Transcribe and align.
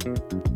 thank 0.00 0.32
you 0.32 0.49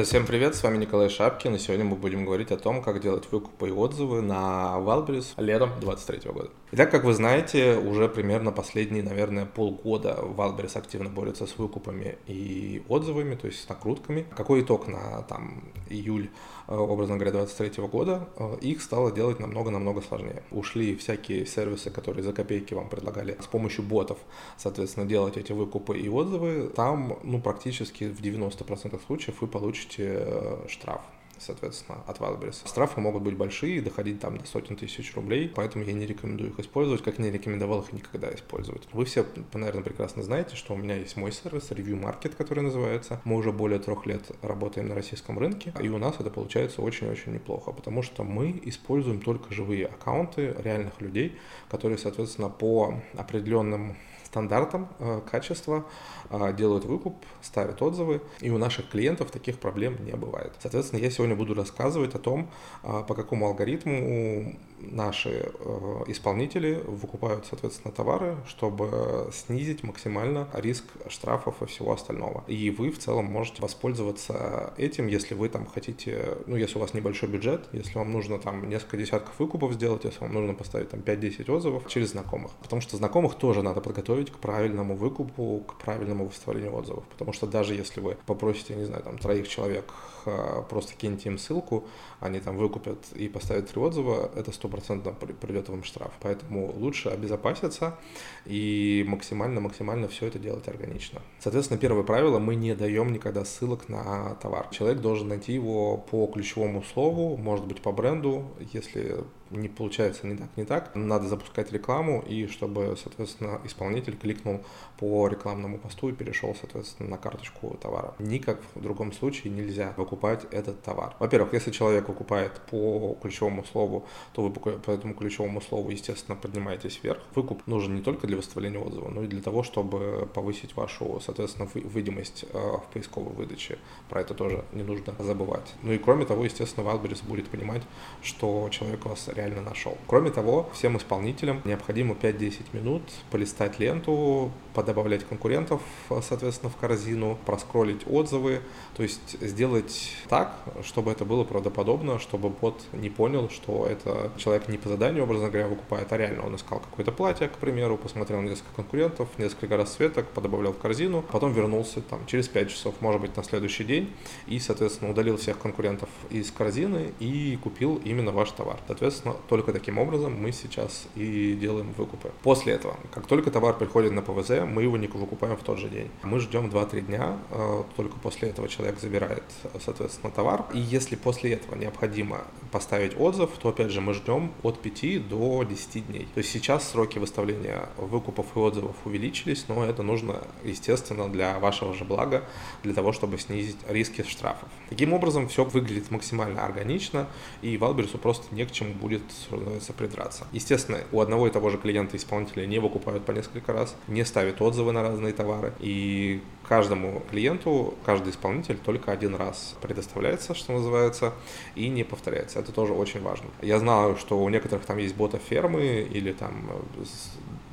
Да, 0.00 0.04
всем 0.04 0.24
привет, 0.24 0.54
с 0.54 0.62
вами 0.62 0.78
Николай 0.78 1.10
Шапкин, 1.10 1.56
и 1.56 1.58
сегодня 1.58 1.84
мы 1.84 1.94
будем 1.94 2.24
говорить 2.24 2.50
о 2.52 2.56
том, 2.56 2.80
как 2.80 3.02
делать 3.02 3.30
выкупы 3.30 3.68
и 3.68 3.70
отзывы 3.70 4.22
на 4.22 4.76
Wildberries 4.78 5.34
летом 5.36 5.78
2023 5.78 6.30
года. 6.32 6.48
Итак, 6.72 6.90
как 6.90 7.04
вы 7.04 7.12
знаете, 7.12 7.76
уже 7.76 8.08
примерно 8.08 8.50
последние, 8.50 9.02
наверное, 9.02 9.44
полгода 9.44 10.20
Wildberries 10.22 10.78
активно 10.78 11.10
борется 11.10 11.46
с 11.46 11.58
выкупами 11.58 12.16
и 12.26 12.82
отзывами, 12.88 13.34
то 13.34 13.46
есть 13.46 13.60
с 13.62 13.68
накрутками. 13.68 14.24
Какой 14.34 14.62
итог 14.62 14.86
на 14.86 15.20
там 15.22 15.64
июль, 15.90 16.30
э, 16.68 16.74
образно 16.74 17.16
говоря, 17.16 17.32
2023 17.32 17.86
года? 17.88 18.28
Э, 18.38 18.56
их 18.62 18.80
стало 18.80 19.12
делать 19.12 19.38
намного-намного 19.38 20.00
сложнее. 20.00 20.42
Ушли 20.50 20.96
всякие 20.96 21.44
сервисы, 21.44 21.90
которые 21.90 22.22
за 22.22 22.32
копейки 22.32 22.72
вам 22.72 22.88
предлагали 22.88 23.36
с 23.38 23.46
помощью 23.46 23.84
ботов, 23.84 24.16
соответственно, 24.56 25.04
делать 25.04 25.36
эти 25.36 25.52
выкупы 25.52 25.98
и 25.98 26.08
отзывы. 26.08 26.70
Там, 26.74 27.18
ну, 27.22 27.42
практически 27.42 28.04
в 28.04 28.22
90% 28.22 28.98
случаев 29.06 29.42
вы 29.42 29.48
получите 29.48 29.89
э, 29.98 30.66
штраф 30.68 31.00
соответственно, 31.40 32.02
от 32.06 32.18
Wildberries. 32.18 32.66
Штрафы 32.68 33.00
могут 33.00 33.22
быть 33.22 33.36
большие, 33.36 33.80
доходить 33.80 34.20
там 34.20 34.36
до 34.36 34.46
сотен 34.46 34.76
тысяч 34.76 35.14
рублей, 35.14 35.48
поэтому 35.48 35.84
я 35.84 35.92
не 35.92 36.06
рекомендую 36.06 36.50
их 36.50 36.60
использовать, 36.60 37.02
как 37.02 37.18
не 37.18 37.30
рекомендовал 37.30 37.80
их 37.80 37.92
никогда 37.92 38.32
использовать. 38.34 38.86
Вы 38.92 39.04
все, 39.04 39.24
наверное, 39.54 39.82
прекрасно 39.82 40.22
знаете, 40.22 40.56
что 40.56 40.74
у 40.74 40.76
меня 40.76 40.96
есть 40.96 41.16
мой 41.16 41.32
сервис, 41.32 41.70
Review 41.70 42.00
Market, 42.00 42.36
который 42.36 42.62
называется. 42.62 43.20
Мы 43.24 43.36
уже 43.36 43.52
более 43.52 43.78
трех 43.78 44.06
лет 44.06 44.30
работаем 44.42 44.88
на 44.88 44.94
российском 44.94 45.38
рынке, 45.38 45.72
и 45.80 45.88
у 45.88 45.98
нас 45.98 46.16
это 46.18 46.30
получается 46.30 46.82
очень-очень 46.82 47.32
неплохо, 47.32 47.72
потому 47.72 48.02
что 48.02 48.22
мы 48.22 48.60
используем 48.64 49.20
только 49.20 49.52
живые 49.54 49.86
аккаунты 49.86 50.54
реальных 50.58 51.00
людей, 51.00 51.38
которые, 51.70 51.98
соответственно, 51.98 52.50
по 52.50 52.94
определенным 53.16 53.96
стандартам 54.30 54.88
э, 55.00 55.20
качества, 55.28 55.84
э, 56.30 56.54
делают 56.56 56.84
выкуп, 56.84 57.16
ставят 57.42 57.82
отзывы, 57.82 58.22
и 58.40 58.50
у 58.50 58.58
наших 58.58 58.88
клиентов 58.88 59.32
таких 59.32 59.58
проблем 59.58 60.04
не 60.04 60.12
бывает. 60.12 60.52
Соответственно, 60.60 61.00
я 61.00 61.10
сегодня 61.10 61.29
буду 61.34 61.54
рассказывать 61.54 62.14
о 62.14 62.18
том, 62.18 62.50
э, 62.82 63.02
по 63.06 63.14
какому 63.14 63.46
алгоритму 63.46 64.56
наши 64.80 65.52
э, 65.52 66.02
исполнители 66.06 66.82
выкупают, 66.86 67.46
соответственно, 67.46 67.92
товары, 67.92 68.36
чтобы 68.46 69.30
снизить 69.32 69.82
максимально 69.82 70.48
риск 70.54 70.84
штрафов 71.08 71.62
и 71.62 71.66
всего 71.66 71.92
остального. 71.92 72.44
И 72.46 72.70
вы 72.70 72.90
в 72.90 72.98
целом 72.98 73.26
можете 73.26 73.62
воспользоваться 73.62 74.72
этим, 74.76 75.06
если 75.06 75.34
вы 75.34 75.48
там 75.48 75.66
хотите, 75.66 76.38
ну, 76.46 76.56
если 76.56 76.78
у 76.78 76.80
вас 76.80 76.94
небольшой 76.94 77.28
бюджет, 77.28 77.68
если 77.72 77.98
вам 77.98 78.12
нужно 78.12 78.38
там 78.38 78.68
несколько 78.68 78.96
десятков 78.96 79.38
выкупов 79.38 79.74
сделать, 79.74 80.04
если 80.04 80.20
вам 80.20 80.32
нужно 80.32 80.54
поставить 80.54 80.90
там 80.90 81.00
5-10 81.00 81.50
отзывов 81.50 81.88
через 81.88 82.10
знакомых. 82.10 82.52
Потому 82.62 82.80
что 82.82 82.96
знакомых 82.96 83.34
тоже 83.36 83.62
надо 83.62 83.80
подготовить 83.80 84.30
к 84.30 84.38
правильному 84.38 84.96
выкупу, 84.96 85.64
к 85.66 85.74
правильному 85.84 86.26
выставлению 86.26 86.74
отзывов. 86.74 87.04
Потому 87.08 87.32
что 87.32 87.46
даже 87.46 87.74
если 87.74 88.00
вы 88.00 88.16
попросите, 88.26 88.74
не 88.74 88.84
знаю, 88.84 89.02
там 89.02 89.18
троих 89.18 89.48
человек 89.48 89.92
э, 90.26 90.62
просто 90.68 90.94
киньте 91.20 91.28
им 91.28 91.38
ссылку, 91.38 91.86
они 92.20 92.40
там 92.40 92.56
выкупят 92.56 93.12
и 93.14 93.28
поставят 93.28 93.68
три 93.68 93.80
отзыва, 93.80 94.30
это 94.34 94.52
стопроцентно 94.52 95.12
придет 95.12 95.68
вам 95.68 95.84
штраф. 95.84 96.12
Поэтому 96.20 96.72
лучше 96.76 97.10
обезопаситься 97.10 97.98
и 98.46 99.04
максимально-максимально 99.08 100.08
все 100.08 100.26
это 100.26 100.38
делать 100.38 100.68
органично. 100.68 101.20
Соответственно, 101.38 101.78
первое 101.78 102.02
правило, 102.02 102.38
мы 102.38 102.54
не 102.54 102.74
даем 102.74 103.12
никогда 103.12 103.44
ссылок 103.44 103.88
на 103.88 104.34
товар. 104.36 104.68
Человек 104.70 105.00
должен 105.00 105.28
найти 105.28 105.52
его 105.52 105.96
по 105.96 106.26
ключевому 106.26 106.82
слову, 106.82 107.36
может 107.36 107.66
быть 107.66 107.80
по 107.80 107.92
бренду, 107.92 108.44
если 108.72 109.24
не 109.50 109.68
получается 109.68 110.26
не 110.26 110.36
так, 110.36 110.48
не 110.56 110.64
так, 110.64 110.94
надо 110.94 111.28
запускать 111.28 111.72
рекламу, 111.72 112.22
и 112.26 112.46
чтобы, 112.46 112.96
соответственно, 113.02 113.60
исполнитель 113.64 114.16
кликнул 114.16 114.64
по 114.98 115.28
рекламному 115.28 115.78
посту 115.78 116.08
и 116.08 116.12
перешел, 116.12 116.54
соответственно, 116.54 117.10
на 117.10 117.18
карточку 117.18 117.76
товара. 117.80 118.14
Никак 118.18 118.60
в 118.74 118.82
другом 118.82 119.12
случае 119.12 119.52
нельзя 119.52 119.92
выкупать 119.96 120.46
этот 120.50 120.82
товар. 120.82 121.14
Во-первых, 121.18 121.52
если 121.52 121.70
человек 121.70 122.08
выкупает 122.08 122.60
по 122.70 123.16
ключевому 123.20 123.64
слову, 123.64 124.06
то 124.32 124.42
вы 124.42 124.50
по 124.50 124.90
этому 124.90 125.14
ключевому 125.14 125.60
слову, 125.60 125.90
естественно, 125.90 126.36
поднимаетесь 126.36 127.00
вверх. 127.02 127.20
Выкуп 127.34 127.66
нужен 127.66 127.94
не 127.94 128.02
только 128.02 128.26
для 128.26 128.36
выставления 128.36 128.78
отзыва, 128.78 129.08
но 129.08 129.22
и 129.22 129.26
для 129.26 129.42
того, 129.42 129.62
чтобы 129.62 130.28
повысить 130.32 130.76
вашу, 130.76 131.20
соответственно, 131.24 131.68
видимость 131.74 132.44
э, 132.52 132.58
в 132.58 132.84
поисковой 132.92 133.32
выдаче. 133.32 133.78
Про 134.08 134.20
это 134.20 134.34
тоже 134.34 134.64
не 134.72 134.82
нужно 134.82 135.14
забывать. 135.18 135.74
Ну 135.82 135.92
и 135.92 135.98
кроме 135.98 136.24
того, 136.24 136.44
естественно, 136.44 136.84
Wildberries 136.84 137.26
будет 137.26 137.48
понимать, 137.48 137.82
что 138.22 138.68
человек 138.70 139.04
вас 139.06 139.28
реально 139.28 139.39
нашел. 139.48 139.96
Кроме 140.06 140.30
того, 140.30 140.68
всем 140.72 140.96
исполнителям 140.96 141.62
необходимо 141.64 142.14
5-10 142.14 142.60
минут 142.72 143.02
полистать 143.30 143.78
ленту, 143.78 144.50
подобавлять 144.74 145.24
конкурентов, 145.24 145.80
соответственно, 146.22 146.70
в 146.70 146.76
корзину, 146.76 147.38
проскролить 147.46 148.02
отзывы, 148.06 148.60
то 148.96 149.02
есть 149.02 149.40
сделать 149.40 150.12
так, 150.28 150.54
чтобы 150.82 151.10
это 151.10 151.24
было 151.24 151.44
правдоподобно, 151.44 152.18
чтобы 152.18 152.50
бот 152.50 152.80
не 152.92 153.10
понял, 153.10 153.48
что 153.50 153.86
это 153.86 154.30
человек 154.36 154.68
не 154.68 154.78
по 154.78 154.88
заданию, 154.88 155.24
образно 155.24 155.48
говоря, 155.48 155.68
выкупает, 155.68 156.12
а 156.12 156.16
реально 156.16 156.46
он 156.46 156.56
искал 156.56 156.80
какое-то 156.80 157.12
платье, 157.12 157.48
к 157.48 157.56
примеру, 157.56 157.96
посмотрел 157.96 158.40
несколько 158.42 158.74
конкурентов, 158.76 159.28
несколько 159.38 159.76
расцветок, 159.76 160.28
подобавлял 160.28 160.72
в 160.72 160.78
корзину, 160.78 161.22
потом 161.22 161.52
вернулся 161.52 162.00
там 162.02 162.26
через 162.26 162.48
5 162.48 162.70
часов, 162.70 162.94
может 163.00 163.20
быть, 163.20 163.36
на 163.36 163.42
следующий 163.42 163.84
день, 163.84 164.12
и, 164.46 164.58
соответственно, 164.58 165.10
удалил 165.10 165.36
всех 165.36 165.58
конкурентов 165.58 166.08
из 166.30 166.50
корзины 166.50 167.12
и 167.18 167.58
купил 167.62 168.00
именно 168.04 168.32
ваш 168.32 168.50
товар. 168.50 168.78
Соответственно, 168.86 169.29
только 169.48 169.72
таким 169.72 169.98
образом 169.98 170.34
мы 170.40 170.52
сейчас 170.52 171.06
и 171.14 171.54
делаем 171.60 171.92
выкупы. 171.96 172.30
После 172.42 172.74
этого, 172.74 172.96
как 173.12 173.26
только 173.26 173.50
товар 173.50 173.76
приходит 173.76 174.12
на 174.12 174.22
ПВЗ, 174.22 174.60
мы 174.66 174.82
его 174.82 174.96
не 174.96 175.06
выкупаем 175.06 175.56
в 175.56 175.62
тот 175.62 175.78
же 175.78 175.88
день. 175.88 176.10
Мы 176.22 176.40
ждем 176.40 176.66
2-3 176.66 177.00
дня, 177.02 177.38
э, 177.50 177.82
только 177.96 178.16
после 178.18 178.48
этого 178.48 178.68
человек 178.68 178.98
забирает, 179.00 179.44
соответственно, 179.84 180.32
товар. 180.32 180.64
И 180.72 180.78
если 180.78 181.16
после 181.16 181.52
этого 181.52 181.74
необходимо 181.76 182.44
поставить 182.70 183.18
отзыв, 183.18 183.50
то, 183.60 183.68
опять 183.70 183.90
же, 183.90 184.00
мы 184.00 184.14
ждем 184.14 184.52
от 184.62 184.80
5 184.80 185.28
до 185.28 185.64
10 185.64 186.06
дней. 186.06 186.28
То 186.34 186.38
есть 186.38 186.50
сейчас 186.50 186.88
сроки 186.88 187.18
выставления 187.18 187.88
выкупов 187.96 188.46
и 188.54 188.58
отзывов 188.58 188.96
увеличились, 189.04 189.66
но 189.68 189.84
это 189.84 190.02
нужно, 190.02 190.42
естественно, 190.64 191.28
для 191.28 191.58
вашего 191.58 191.94
же 191.94 192.04
блага, 192.04 192.44
для 192.82 192.94
того, 192.94 193.12
чтобы 193.12 193.38
снизить 193.38 193.76
риски 193.88 194.22
штрафов. 194.22 194.68
Таким 194.88 195.12
образом, 195.12 195.48
все 195.48 195.64
выглядит 195.64 196.10
максимально 196.10 196.64
органично, 196.64 197.26
и 197.62 197.76
Валберсу 197.76 198.18
просто 198.18 198.54
не 198.54 198.64
к 198.64 198.70
чему 198.70 198.94
будет, 198.94 199.19
что 199.30 199.56
называется, 199.56 199.92
придраться. 199.92 200.46
Естественно, 200.52 200.98
у 201.12 201.20
одного 201.20 201.46
и 201.46 201.50
того 201.50 201.70
же 201.70 201.78
клиента 201.78 202.16
исполнителя 202.16 202.66
не 202.66 202.78
выкупают 202.78 203.24
по 203.24 203.32
несколько 203.32 203.72
раз, 203.72 203.94
не 204.08 204.24
ставят 204.24 204.60
отзывы 204.60 204.92
на 204.92 205.02
разные 205.02 205.32
товары, 205.32 205.72
и 205.80 206.42
каждому 206.68 207.22
клиенту, 207.30 207.94
каждый 208.04 208.30
исполнитель 208.30 208.76
только 208.76 209.12
один 209.12 209.34
раз 209.34 209.76
предоставляется, 209.80 210.54
что 210.54 210.72
называется, 210.72 211.32
и 211.74 211.88
не 211.88 212.04
повторяется. 212.04 212.60
Это 212.60 212.72
тоже 212.72 212.92
очень 212.92 213.20
важно. 213.22 213.48
Я 213.62 213.78
знаю, 213.78 214.16
что 214.16 214.38
у 214.38 214.48
некоторых 214.48 214.84
там 214.84 214.98
есть 214.98 215.16
бота-фермы 215.16 216.08
или 216.10 216.32
там 216.32 216.70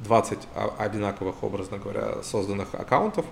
20 0.04 0.40
одинаковых, 0.78 1.44
образно 1.44 1.78
говоря, 1.78 2.22
созданных 2.24 2.74
аккаунтов, 2.74 3.26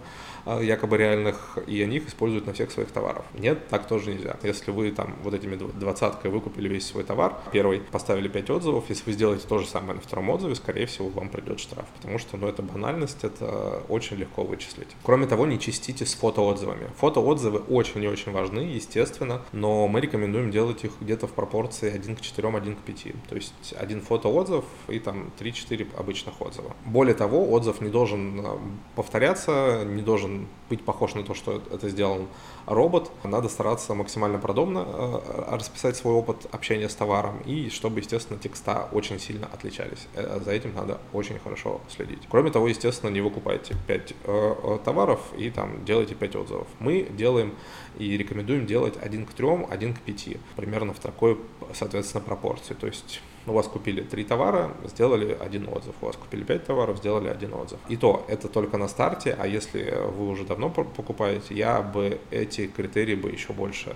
а, 0.45 0.61
якобы 0.61 0.97
реальных, 0.97 1.57
и 1.65 1.81
они 1.81 1.97
их 1.97 2.07
используют 2.07 2.45
на 2.45 2.53
всех 2.53 2.71
своих 2.71 2.91
товаров. 2.91 3.25
Нет, 3.33 3.67
так 3.67 3.87
тоже 3.87 4.11
нельзя. 4.11 4.37
Если 4.43 4.71
вы 4.71 4.91
там 4.91 5.15
вот 5.23 5.33
этими 5.33 5.55
двадцаткой 5.55 6.29
выкупили 6.29 6.67
весь 6.67 6.85
свой 6.85 7.03
товар, 7.03 7.37
первый 7.51 7.79
поставили 7.79 8.27
5 8.27 8.49
отзывов, 8.51 8.85
если 8.89 9.05
вы 9.05 9.13
сделаете 9.13 9.47
то 9.47 9.57
же 9.57 9.67
самое 9.67 9.95
на 9.95 10.01
втором 10.01 10.29
отзыве, 10.29 10.55
скорее 10.55 10.85
всего, 10.85 11.09
вам 11.09 11.29
придет 11.29 11.59
штраф, 11.59 11.85
потому 11.95 12.19
что, 12.19 12.37
ну, 12.37 12.47
это 12.47 12.61
банальность, 12.61 13.23
это 13.23 13.83
очень 13.89 14.17
легко 14.17 14.43
вычислить. 14.43 14.89
Кроме 15.03 15.25
того, 15.27 15.45
не 15.47 15.59
чистите 15.59 16.05
с 16.05 16.13
фотоотзывами. 16.13 16.89
Фотоотзывы 16.97 17.59
очень 17.59 18.03
и 18.03 18.07
очень 18.07 18.31
важны, 18.31 18.59
естественно, 18.59 19.41
но 19.51 19.87
мы 19.87 19.99
рекомендуем 19.99 20.51
делать 20.51 20.83
их 20.83 20.91
где-то 21.01 21.27
в 21.27 21.31
пропорции 21.31 21.91
1 21.91 22.15
к 22.15 22.21
4, 22.21 22.47
1 22.49 22.75
к 22.75 22.79
5. 22.79 23.05
То 23.29 23.35
есть 23.35 23.73
один 23.77 24.01
фотоотзыв 24.01 24.66
и 24.90 24.99
там 24.99 25.31
3-4 25.40 25.87
обычных 25.97 26.40
отзыва. 26.55 26.75
Более 26.85 27.16
того, 27.16 27.52
отзыв 27.52 27.81
не 27.81 27.90
должен 27.90 28.40
э, 28.40 28.57
повторяться, 28.96 29.84
не 29.85 30.02
должен 30.02 30.47
быть 30.69 30.84
похож 30.84 31.13
на 31.16 31.23
то, 31.23 31.34
что 31.34 31.61
это 31.72 31.90
сделал 31.90 32.28
робот. 32.66 33.11
Надо 33.23 33.49
стараться 33.49 33.93
максимально 33.93 34.40
продобно 34.40 34.85
э, 34.87 35.55
расписать 35.55 35.96
свой 35.96 36.13
опыт 36.13 36.47
общения 36.52 36.90
с 36.90 36.96
товаром 36.96 37.40
и 37.46 37.69
чтобы, 37.69 37.99
естественно, 37.99 38.40
текста 38.40 38.87
очень 38.91 39.19
сильно 39.19 39.47
отличались. 39.47 40.07
Э, 40.16 40.40
за 40.43 40.52
этим 40.52 40.73
надо 40.75 40.99
очень 41.13 41.40
хорошо 41.40 41.81
следить. 41.90 42.23
Кроме 42.29 42.52
того, 42.52 42.67
естественно, 42.67 43.09
не 43.09 43.22
выкупайте 43.22 43.75
5 43.87 44.13
э, 44.23 44.79
товаров 44.84 45.19
и 45.37 45.49
там 45.49 45.85
делайте 45.85 46.16
5 46.16 46.35
отзывов. 46.35 46.67
Мы 46.79 47.07
делаем 47.11 47.53
и 47.97 48.17
рекомендуем 48.17 48.66
делать 48.66 48.96
1 49.02 49.25
к 49.25 49.34
3, 49.34 49.47
1 49.69 49.93
к 49.93 49.99
5, 50.02 50.28
примерно 50.55 50.93
в 50.93 50.99
такой, 50.99 51.37
соответственно, 51.73 52.23
пропорции. 52.23 52.73
То 52.73 52.87
есть 52.87 53.22
у 53.47 53.53
вас 53.53 53.67
купили 53.67 54.01
три 54.01 54.23
товара, 54.23 54.71
сделали 54.85 55.37
один 55.39 55.67
отзыв. 55.67 55.95
У 56.01 56.05
вас 56.05 56.15
купили 56.15 56.43
5 56.43 56.65
товаров, 56.65 56.97
сделали 56.97 57.29
один 57.29 57.53
отзыв. 57.53 57.79
И 57.89 57.97
то, 57.97 58.25
это 58.27 58.47
только 58.47 58.77
на 58.77 58.87
старте, 58.87 59.35
а 59.37 59.47
если 59.47 59.93
вы 60.17 60.29
уже 60.29 60.45
давно 60.45 60.69
покупаете, 60.69 61.53
я 61.53 61.81
бы 61.81 62.19
эти 62.31 62.67
критерии 62.67 63.15
бы 63.15 63.29
еще 63.29 63.53
больше 63.53 63.95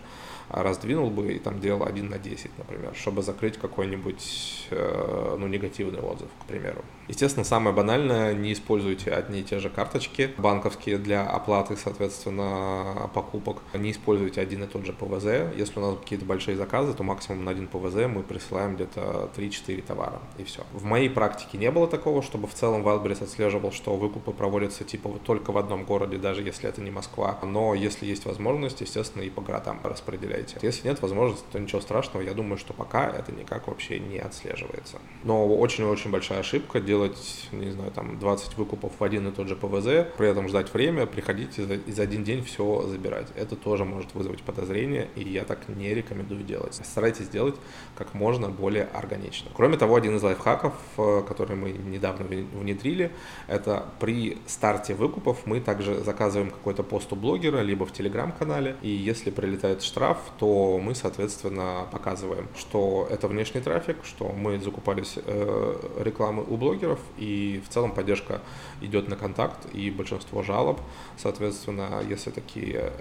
раздвинул 0.50 1.10
бы 1.10 1.34
и 1.34 1.40
там 1.40 1.60
делал 1.60 1.84
1 1.86 2.10
на 2.10 2.18
10, 2.18 2.58
например, 2.58 2.94
чтобы 2.96 3.22
закрыть 3.22 3.58
какой-нибудь 3.58 4.68
э, 4.72 5.36
ну, 5.38 5.48
негативный 5.48 6.00
отзыв, 6.00 6.28
к 6.42 6.46
примеру. 6.46 6.84
Естественно, 7.08 7.44
самое 7.44 7.76
банальное, 7.76 8.34
не 8.34 8.54
используйте 8.54 9.12
одни 9.12 9.42
и 9.42 9.44
те 9.44 9.60
же 9.60 9.70
карточки 9.70 10.32
банковские 10.38 10.98
для 10.98 11.26
оплаты, 11.26 11.78
соответственно, 11.78 13.10
покупок. 13.14 13.58
Не 13.74 13.92
используйте 13.92 14.42
один 14.42 14.64
и 14.64 14.68
тот 14.68 14.86
же 14.86 14.94
ПВЗ. 14.94 15.56
Если 15.56 15.80
у 15.80 15.82
нас 15.82 15.98
какие-то 16.00 16.26
большие 16.26 16.58
заказы, 16.58 16.94
то 16.94 17.04
максимум 17.04 17.46
на 17.46 17.52
один 17.52 17.68
ПВЗ 17.68 18.08
мы 18.08 18.24
присылаем 18.24 18.76
где-то 18.76 19.30
3-4 19.40 19.84
товара, 19.84 20.20
и 20.38 20.44
все. 20.44 20.64
В 20.74 20.84
моей 20.84 21.10
практике 21.10 21.58
не 21.58 21.72
было 21.72 21.88
такого, 21.88 22.22
чтобы 22.22 22.48
в 22.48 22.54
целом 22.54 22.88
Wildberries 22.88 23.24
отслеживал, 23.24 23.72
что 23.72 23.96
выкупы 23.96 24.32
проводятся 24.32 24.84
типа 24.84 25.10
только 25.26 25.52
в 25.52 25.58
одном 25.58 25.86
городе, 25.86 26.18
даже 26.18 26.42
если 26.42 26.70
это 26.70 26.82
не 26.82 26.92
Москва. 26.92 27.38
Но 27.44 27.74
если 27.74 28.06
есть 28.06 28.26
возможность, 28.26 28.82
естественно, 28.82 29.24
и 29.24 29.30
по 29.30 29.42
городам 29.42 29.80
распределять 29.84 30.30
проверяете. 30.30 30.58
Если 30.62 30.88
нет 30.88 31.02
возможности, 31.02 31.46
то 31.52 31.60
ничего 31.60 31.82
страшного. 31.82 32.24
Я 32.24 32.34
думаю, 32.34 32.58
что 32.58 32.74
пока 32.74 33.10
это 33.10 33.32
никак 33.32 33.68
вообще 33.68 34.00
не 34.00 34.20
отслеживается. 34.20 35.00
Но 35.24 35.48
очень-очень 35.48 36.12
большая 36.12 36.40
ошибка 36.40 36.80
делать, 36.80 37.48
не 37.52 37.72
знаю, 37.72 37.92
там 37.92 38.20
20 38.20 38.58
выкупов 38.58 38.94
в 39.00 39.04
один 39.04 39.28
и 39.28 39.32
тот 39.32 39.48
же 39.48 39.56
ПВЗ, 39.56 40.08
при 40.18 40.30
этом 40.30 40.48
ждать 40.48 40.74
время, 40.74 41.06
приходить 41.06 41.60
и 41.60 41.92
за, 41.92 42.02
один 42.02 42.24
день 42.24 42.44
все 42.44 42.84
забирать. 42.88 43.28
Это 43.36 43.56
тоже 43.56 43.86
может 43.86 44.14
вызвать 44.14 44.42
подозрение, 44.44 45.10
и 45.16 45.24
я 45.24 45.44
так 45.44 45.68
не 45.68 45.94
рекомендую 45.94 46.44
делать. 46.44 46.76
Старайтесь 46.76 47.28
делать 47.30 47.56
как 47.96 48.14
можно 48.14 48.50
более 48.50 48.86
органично. 48.86 49.29
Кроме 49.54 49.78
того, 49.78 49.96
один 49.96 50.16
из 50.16 50.24
лайфхаков, 50.24 50.74
э, 50.98 51.24
который 51.28 51.56
мы 51.56 51.72
недавно 51.72 52.26
внедрили, 52.26 53.12
это 53.48 53.86
при 54.00 54.38
старте 54.48 54.94
выкупов 54.94 55.46
мы 55.46 55.60
также 55.60 56.04
заказываем 56.04 56.52
какой-то 56.52 56.84
пост 56.84 57.12
у 57.14 57.16
блогера, 57.16 57.62
либо 57.62 57.86
в 57.86 57.92
телеграм-канале, 57.92 58.76
и 58.82 58.90
если 58.90 59.32
прилетает 59.32 59.84
штраф, 59.84 60.18
то 60.38 60.80
мы, 60.80 60.96
соответственно, 60.96 61.88
показываем, 61.92 62.48
что 62.58 63.08
это 63.10 63.28
внешний 63.28 63.62
трафик, 63.62 63.98
что 64.04 64.30
мы 64.30 64.60
закупались 64.60 65.18
э, 65.18 65.76
рекламы 66.04 66.44
у 66.48 66.58
блогеров, 66.58 67.00
и 67.18 67.62
в 67.66 67.70
целом 67.70 67.92
поддержка 67.92 68.42
идет 68.82 69.08
на 69.08 69.16
контакт, 69.16 69.68
и 69.74 69.92
большинство 69.92 70.44
жалоб, 70.44 70.80
соответственно, 71.18 72.02
если 72.08 72.32
такие 72.32 72.92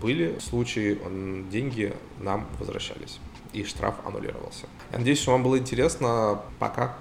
были 0.00 0.38
случаи, 0.38 0.98
деньги 1.50 1.92
нам 2.18 2.46
возвращались, 2.58 3.18
и 3.52 3.64
штраф 3.64 3.94
аннулировался. 4.04 4.66
Я 4.92 4.98
надеюсь, 4.98 5.20
что 5.20 5.32
вам 5.32 5.42
было 5.42 5.58
интересно. 5.58 6.40
Пока. 6.58 6.96